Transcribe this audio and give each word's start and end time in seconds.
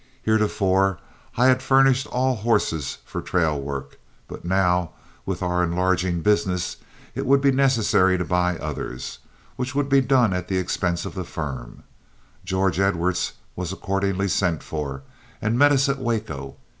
Heretofore 0.23 0.97
I 1.37 1.45
had 1.45 1.61
furnished 1.61 2.07
all 2.07 2.37
horses 2.37 2.97
for 3.05 3.21
trail 3.21 3.61
work, 3.61 3.99
but 4.27 4.43
now, 4.43 4.93
with 5.27 5.43
our 5.43 5.63
enlarging 5.63 6.21
business, 6.21 6.77
it 7.13 7.27
would 7.27 7.39
be 7.39 7.51
necessary 7.51 8.17
to 8.17 8.25
buy 8.25 8.57
others, 8.57 9.19
which 9.57 9.75
would 9.75 9.89
be 9.89 10.01
done 10.01 10.33
at 10.33 10.47
the 10.47 10.57
expense 10.57 11.05
of 11.05 11.13
the 11.13 11.23
firm. 11.23 11.83
George 12.43 12.79
Edwards 12.79 13.33
was 13.55 13.71
accordingly 13.71 14.27
sent 14.27 14.63
for, 14.63 15.03
and 15.39 15.59
met 15.59 15.71
us 15.71 15.87
at 15.87 15.99
Waco. 15.99 16.55